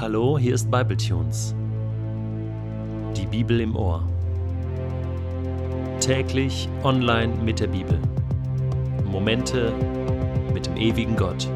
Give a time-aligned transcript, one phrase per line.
[0.00, 1.54] Hallo, hier ist Bibletunes.
[3.14, 4.08] Die Bibel im Ohr.
[6.00, 8.00] Täglich online mit der Bibel.
[9.04, 9.74] Momente
[10.54, 11.46] mit dem ewigen Gott.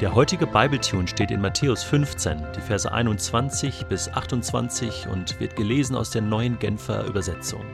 [0.00, 5.96] Der heutige Bibletune steht in Matthäus 15, die Verse 21 bis 28 und wird gelesen
[5.96, 7.64] aus der neuen Genfer Übersetzung.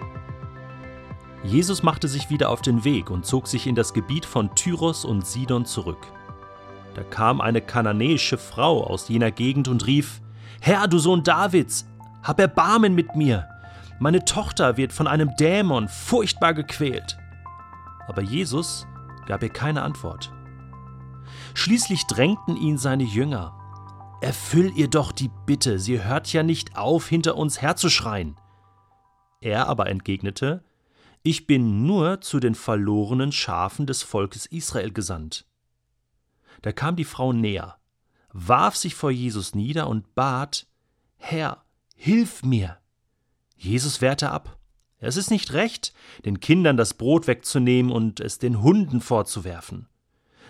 [1.44, 5.04] Jesus machte sich wieder auf den Weg und zog sich in das Gebiet von Tyros
[5.04, 6.12] und Sidon zurück.
[6.94, 10.20] Da kam eine kananäische Frau aus jener Gegend und rief:
[10.60, 11.86] Herr, du Sohn Davids,
[12.22, 13.48] hab Erbarmen mit mir.
[14.00, 17.18] Meine Tochter wird von einem Dämon furchtbar gequält.
[18.08, 18.86] Aber Jesus
[19.26, 20.32] gab ihr keine Antwort.
[21.54, 23.54] Schließlich drängten ihn seine Jünger.
[24.20, 28.36] Erfüll ihr doch die Bitte, sie hört ja nicht auf, hinter uns herzuschreien.
[29.40, 30.64] Er aber entgegnete,
[31.22, 35.46] ich bin nur zu den verlorenen Schafen des Volkes Israel gesandt.
[36.62, 37.78] Da kam die Frau näher,
[38.32, 40.66] warf sich vor Jesus nieder und bat,
[41.16, 42.78] Herr, hilf mir.
[43.56, 44.58] Jesus wehrte ab.
[45.00, 45.92] Es ist nicht recht,
[46.24, 49.88] den Kindern das Brot wegzunehmen und es den Hunden vorzuwerfen.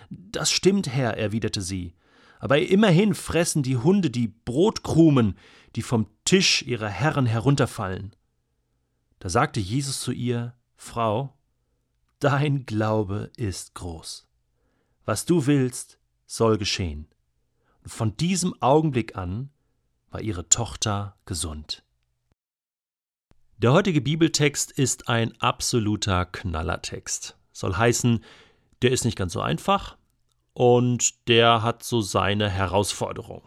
[0.09, 1.93] Das stimmt, Herr, erwiderte sie,
[2.39, 5.37] aber immerhin fressen die Hunde die Brotkrumen,
[5.75, 8.15] die vom Tisch ihrer Herren herunterfallen.
[9.19, 11.33] Da sagte Jesus zu ihr, Frau,
[12.19, 14.25] dein Glaube ist groß.
[15.03, 17.05] Was du willst, soll geschehen.
[17.83, 19.49] Und von diesem Augenblick an
[20.09, 21.83] war ihre Tochter gesund.
[23.57, 27.37] Der heutige Bibeltext ist ein absoluter Knallertext.
[27.51, 28.23] Soll heißen,
[28.81, 29.97] der ist nicht ganz so einfach
[30.53, 33.43] und der hat so seine Herausforderung.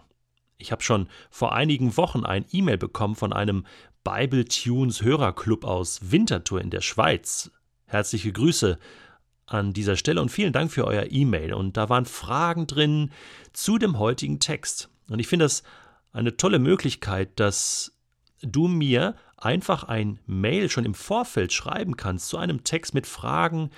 [0.62, 3.66] Ich habe schon vor einigen Wochen ein E-Mail bekommen von einem
[4.04, 7.50] Bible Tunes Hörerclub aus Winterthur in der Schweiz.
[7.86, 8.78] Herzliche Grüße
[9.46, 11.52] an dieser Stelle und vielen Dank für euer E-Mail.
[11.52, 13.10] Und da waren Fragen drin
[13.52, 14.88] zu dem heutigen Text.
[15.08, 15.64] Und ich finde das
[16.12, 17.98] eine tolle Möglichkeit, dass
[18.40, 23.70] du mir einfach ein Mail schon im Vorfeld schreiben kannst zu einem Text mit Fragen,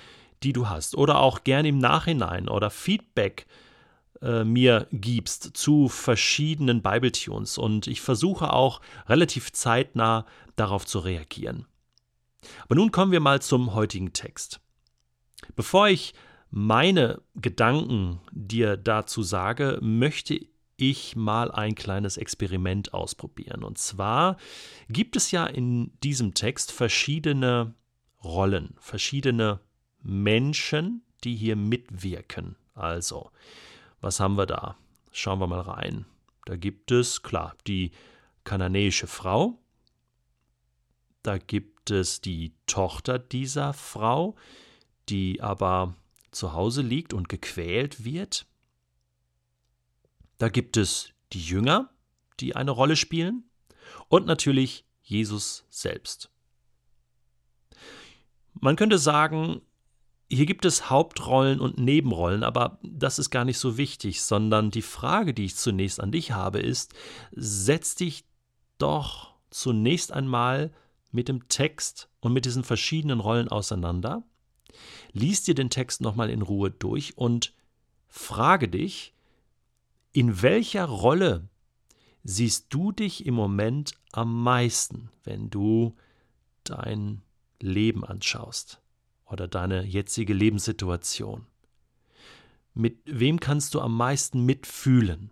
[0.43, 0.95] die du hast.
[0.95, 3.47] Oder auch gerne im Nachhinein oder Feedback
[4.21, 11.67] mir gibst zu verschiedenen Bible-Tunes und ich versuche auch relativ zeitnah darauf zu reagieren.
[12.63, 14.59] Aber nun kommen wir mal zum heutigen Text.
[15.55, 16.13] Bevor ich
[16.49, 20.39] meine Gedanken dir dazu sage, möchte
[20.77, 23.63] ich mal ein kleines Experiment ausprobieren.
[23.63, 24.37] Und zwar
[24.89, 27.75] gibt es ja in diesem Text verschiedene
[28.23, 29.59] Rollen, verschiedene
[30.01, 32.55] Menschen, die hier mitwirken.
[32.73, 33.31] Also,
[34.05, 34.77] was haben wir da?
[35.11, 36.05] Schauen wir mal rein.
[36.45, 37.89] Da gibt es, klar, die
[38.43, 39.57] kananäische Frau.
[41.23, 44.35] Da gibt es die Tochter dieser Frau,
[45.09, 45.95] die aber
[46.29, 48.45] zu Hause liegt und gequält wird.
[50.37, 51.89] Da gibt es die Jünger,
[52.39, 53.49] die eine Rolle spielen.
[54.07, 56.29] Und natürlich Jesus selbst.
[58.53, 59.61] Man könnte sagen,
[60.29, 64.81] hier gibt es Hauptrollen und Nebenrollen, aber das ist gar nicht so wichtig, sondern die
[64.81, 66.93] Frage, die ich zunächst an dich habe, ist,
[67.31, 68.25] setz dich
[68.77, 70.73] doch zunächst einmal
[71.11, 74.23] mit dem Text und mit diesen verschiedenen Rollen auseinander,
[75.13, 77.53] lies dir den Text nochmal in Ruhe durch und
[78.07, 79.13] frage dich,
[80.11, 81.47] in welcher Rolle
[82.23, 85.95] siehst du dich im Moment am meisten, wenn du
[86.63, 87.21] dein
[87.59, 88.81] Leben anschaust?
[89.25, 91.45] Oder deine jetzige Lebenssituation?
[92.73, 95.31] Mit wem kannst du am meisten mitfühlen?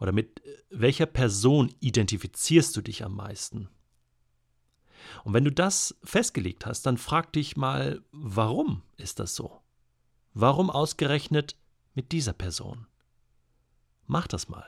[0.00, 3.68] Oder mit welcher Person identifizierst du dich am meisten?
[5.22, 9.60] Und wenn du das festgelegt hast, dann frag dich mal, warum ist das so?
[10.32, 11.56] Warum ausgerechnet
[11.94, 12.86] mit dieser Person?
[14.06, 14.66] Mach das mal.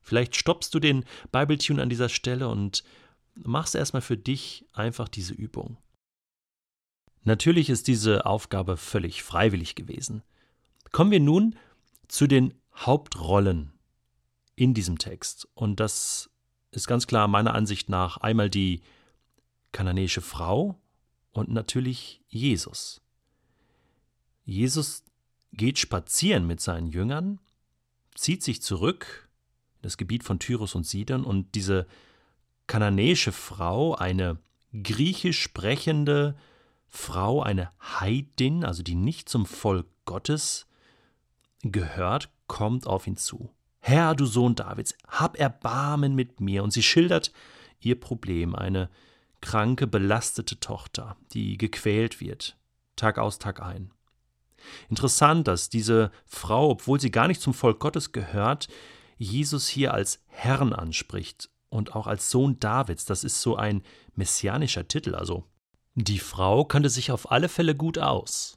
[0.00, 2.82] Vielleicht stoppst du den Bible-Tune an dieser Stelle und
[3.34, 5.78] machst erstmal für dich einfach diese Übung.
[7.24, 10.22] Natürlich ist diese Aufgabe völlig freiwillig gewesen.
[10.90, 11.56] Kommen wir nun
[12.08, 13.72] zu den Hauptrollen
[14.56, 15.48] in diesem Text.
[15.54, 16.30] Und das
[16.70, 18.82] ist ganz klar meiner Ansicht nach einmal die
[19.72, 20.80] kananäische Frau
[21.30, 23.00] und natürlich Jesus.
[24.44, 25.04] Jesus
[25.52, 27.38] geht spazieren mit seinen Jüngern,
[28.14, 29.28] zieht sich zurück
[29.76, 31.86] in das Gebiet von Tyrus und Sidon und diese
[32.66, 34.38] kananäische Frau, eine
[34.72, 36.36] griechisch sprechende,
[36.94, 40.66] Frau, eine Heidin, also die nicht zum Volk Gottes
[41.62, 43.50] gehört, kommt auf ihn zu.
[43.80, 46.62] Herr, du Sohn Davids, hab Erbarmen mit mir.
[46.62, 47.32] Und sie schildert
[47.80, 48.90] ihr Problem, eine
[49.40, 52.58] kranke, belastete Tochter, die gequält wird,
[52.94, 53.90] Tag aus, Tag ein.
[54.90, 58.68] Interessant, dass diese Frau, obwohl sie gar nicht zum Volk Gottes gehört,
[59.16, 63.06] Jesus hier als Herrn anspricht und auch als Sohn Davids.
[63.06, 63.82] Das ist so ein
[64.14, 65.14] messianischer Titel.
[65.14, 65.46] Also
[65.94, 68.56] die Frau kannte sich auf alle Fälle gut aus.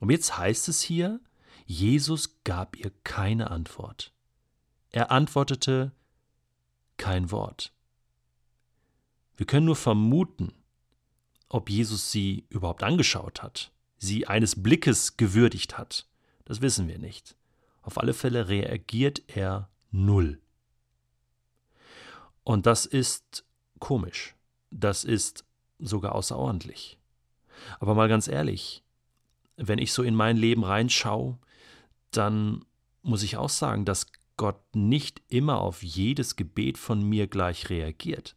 [0.00, 1.20] Und jetzt heißt es hier,
[1.64, 4.12] Jesus gab ihr keine Antwort.
[4.90, 5.92] Er antwortete
[6.96, 7.72] kein Wort.
[9.36, 10.52] Wir können nur vermuten,
[11.48, 16.06] ob Jesus sie überhaupt angeschaut hat, sie eines Blickes gewürdigt hat.
[16.44, 17.36] Das wissen wir nicht.
[17.82, 20.40] Auf alle Fälle reagiert er null.
[22.44, 23.44] Und das ist
[23.78, 24.34] komisch.
[24.70, 25.44] Das ist
[25.82, 26.98] sogar außerordentlich.
[27.80, 28.82] Aber mal ganz ehrlich,
[29.56, 31.38] wenn ich so in mein Leben reinschaue,
[32.10, 32.64] dann
[33.02, 34.06] muss ich auch sagen, dass
[34.36, 38.36] Gott nicht immer auf jedes Gebet von mir gleich reagiert.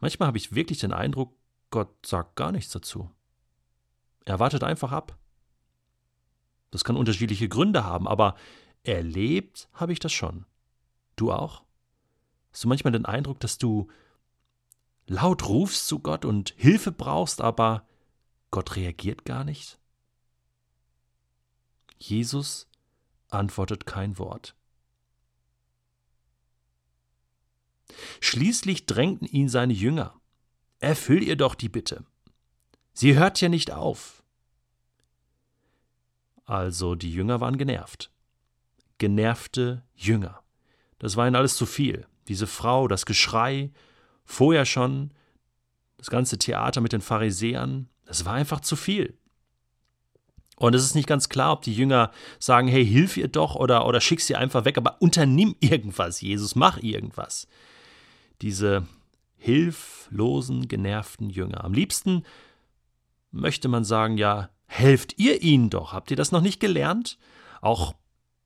[0.00, 1.34] Manchmal habe ich wirklich den Eindruck,
[1.70, 3.10] Gott sagt gar nichts dazu.
[4.24, 5.18] Er wartet einfach ab.
[6.70, 8.36] Das kann unterschiedliche Gründe haben, aber
[8.84, 10.44] erlebt habe ich das schon.
[11.16, 11.64] Du auch?
[12.52, 13.88] Hast du manchmal den Eindruck, dass du
[15.08, 17.86] laut rufst zu Gott und Hilfe brauchst, aber
[18.50, 19.78] Gott reagiert gar nicht?
[21.98, 22.68] Jesus
[23.28, 24.54] antwortet kein Wort.
[28.20, 30.14] Schließlich drängten ihn seine Jünger.
[30.78, 32.04] Erfüll ihr doch die Bitte.
[32.92, 34.22] Sie hört ja nicht auf.
[36.44, 38.10] Also die Jünger waren genervt.
[38.98, 40.42] Genervte Jünger.
[40.98, 42.06] Das war ihnen alles zu viel.
[42.28, 43.70] Diese Frau, das Geschrei,
[44.28, 45.10] vorher schon,
[45.96, 49.18] das ganze Theater mit den Pharisäern, das war einfach zu viel.
[50.56, 53.86] Und es ist nicht ganz klar, ob die Jünger sagen, hey, hilf ihr doch oder,
[53.86, 57.48] oder schick sie einfach weg, aber unternimm irgendwas, Jesus, mach irgendwas
[58.40, 58.86] diese
[59.36, 61.64] hilflosen, genervten Jünger.
[61.64, 62.24] Am liebsten
[63.30, 65.92] möchte man sagen, ja, helft ihr ihnen doch.
[65.92, 67.18] Habt ihr das noch nicht gelernt?
[67.60, 67.94] Auch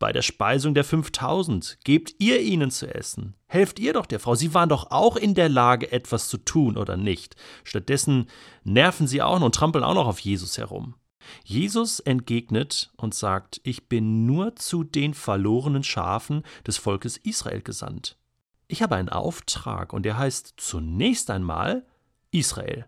[0.02, 3.36] bei der Speisung der 5000, gebt ihr ihnen zu essen.
[3.46, 4.34] Helft ihr doch der Frau.
[4.34, 7.36] Sie waren doch auch in der Lage, etwas zu tun, oder nicht?
[7.62, 8.26] Stattdessen
[8.64, 10.96] nerven sie auch noch und trampeln auch noch auf Jesus herum.
[11.44, 18.18] Jesus entgegnet und sagt, ich bin nur zu den verlorenen Schafen des Volkes Israel gesandt.
[18.66, 21.86] Ich habe einen Auftrag und der heißt zunächst einmal
[22.32, 22.86] Israel.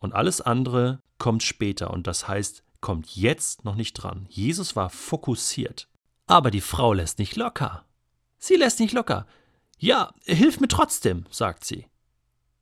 [0.00, 4.26] Und alles andere kommt später und das heißt, kommt jetzt noch nicht dran.
[4.28, 5.89] Jesus war fokussiert.
[6.30, 7.84] Aber die Frau lässt nicht locker.
[8.38, 9.26] Sie lässt nicht locker.
[9.78, 11.86] Ja, hilf mir trotzdem, sagt sie.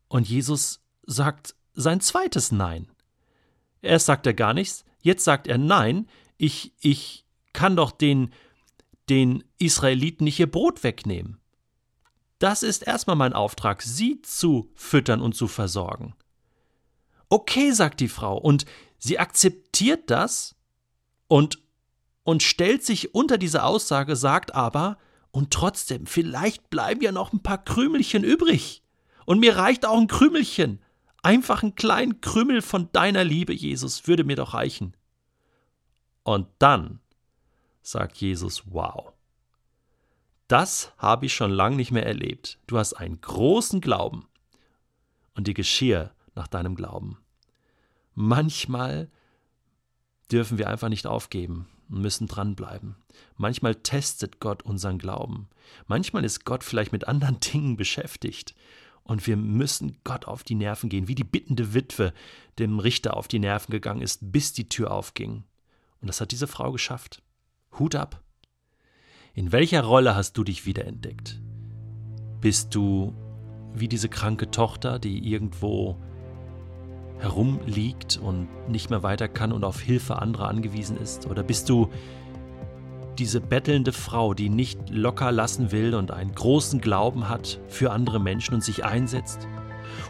[0.08, 2.90] Und Jesus sagt sein zweites Nein.
[3.82, 8.32] Erst sagt er gar nichts, jetzt sagt er Nein, ich, ich kann doch den,
[9.10, 11.38] den Israeliten nicht ihr Brot wegnehmen.
[12.38, 16.14] Das ist erstmal mein Auftrag, sie zu füttern und zu versorgen.
[17.28, 18.64] Okay, sagt die Frau, und
[18.98, 20.56] sie akzeptiert das
[21.26, 21.58] und,
[22.28, 24.98] und stellt sich unter diese Aussage, sagt aber,
[25.30, 28.82] und trotzdem, vielleicht bleiben ja noch ein paar Krümelchen übrig.
[29.24, 30.82] Und mir reicht auch ein Krümelchen.
[31.22, 34.94] Einfach ein kleinen Krümel von deiner Liebe, Jesus, würde mir doch reichen.
[36.22, 37.00] Und dann
[37.80, 39.14] sagt Jesus, wow.
[40.48, 42.58] Das habe ich schon lange nicht mehr erlebt.
[42.66, 44.28] Du hast einen großen Glauben
[45.34, 47.16] und dir geschiehe nach deinem Glauben.
[48.14, 49.10] Manchmal
[50.30, 52.96] dürfen wir einfach nicht aufgeben müssen dranbleiben.
[53.36, 55.48] Manchmal testet Gott unseren Glauben.
[55.86, 58.54] Manchmal ist Gott vielleicht mit anderen Dingen beschäftigt.
[59.02, 62.12] Und wir müssen Gott auf die Nerven gehen, wie die bittende Witwe
[62.58, 65.44] dem Richter auf die Nerven gegangen ist, bis die Tür aufging.
[66.00, 67.22] Und das hat diese Frau geschafft.
[67.78, 68.22] Hut ab.
[69.34, 71.40] In welcher Rolle hast du dich wiederentdeckt?
[72.40, 73.14] Bist du
[73.72, 75.96] wie diese kranke Tochter, die irgendwo
[77.20, 81.26] herumliegt und nicht mehr weiter kann und auf Hilfe anderer angewiesen ist?
[81.26, 81.88] Oder bist du
[83.18, 88.20] diese bettelnde Frau, die nicht locker lassen will und einen großen Glauben hat für andere
[88.20, 89.48] Menschen und sich einsetzt?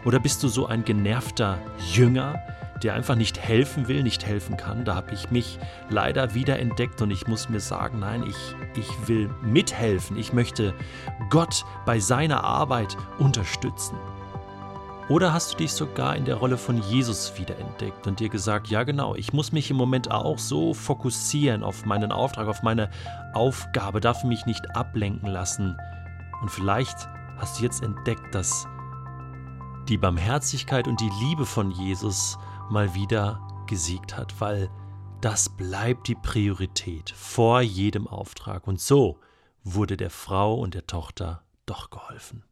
[0.05, 1.57] Oder bist du so ein genervter
[1.91, 2.35] Jünger,
[2.83, 4.85] der einfach nicht helfen will, nicht helfen kann.
[4.85, 9.07] Da habe ich mich leider wieder entdeckt und ich muss mir sagen, nein, ich, ich
[9.07, 10.17] will mithelfen.
[10.17, 10.73] Ich möchte
[11.29, 13.97] Gott bei seiner Arbeit unterstützen.
[15.09, 18.83] Oder hast du dich sogar in der Rolle von Jesus wiederentdeckt und dir gesagt, ja
[18.83, 22.91] genau, ich muss mich im Moment auch so fokussieren auf meinen Auftrag, auf meine
[23.33, 25.75] Aufgabe, darf mich nicht ablenken lassen.
[26.41, 28.67] Und vielleicht hast du jetzt entdeckt, dass
[29.87, 32.37] die Barmherzigkeit und die Liebe von Jesus
[32.69, 34.69] mal wieder gesiegt hat, weil
[35.21, 38.67] das bleibt die Priorität vor jedem Auftrag.
[38.67, 39.19] Und so
[39.63, 42.43] wurde der Frau und der Tochter doch geholfen.